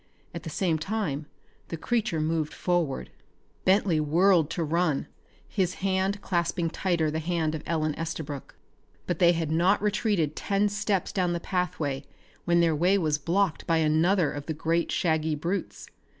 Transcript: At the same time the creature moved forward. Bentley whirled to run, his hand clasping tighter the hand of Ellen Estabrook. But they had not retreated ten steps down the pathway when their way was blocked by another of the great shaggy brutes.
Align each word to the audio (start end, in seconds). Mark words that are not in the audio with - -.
At 0.33 0.41
the 0.41 0.49
same 0.49 0.79
time 0.79 1.27
the 1.67 1.77
creature 1.77 2.19
moved 2.19 2.55
forward. 2.55 3.11
Bentley 3.65 3.99
whirled 3.99 4.49
to 4.49 4.63
run, 4.63 5.05
his 5.47 5.75
hand 5.75 6.21
clasping 6.21 6.71
tighter 6.71 7.11
the 7.11 7.19
hand 7.19 7.53
of 7.53 7.61
Ellen 7.67 7.93
Estabrook. 7.93 8.55
But 9.05 9.19
they 9.19 9.33
had 9.33 9.51
not 9.51 9.79
retreated 9.79 10.35
ten 10.35 10.69
steps 10.69 11.11
down 11.11 11.33
the 11.33 11.39
pathway 11.39 12.03
when 12.45 12.61
their 12.61 12.75
way 12.75 12.97
was 12.97 13.19
blocked 13.19 13.67
by 13.67 13.77
another 13.77 14.31
of 14.31 14.47
the 14.47 14.55
great 14.55 14.91
shaggy 14.91 15.35
brutes. 15.35 15.87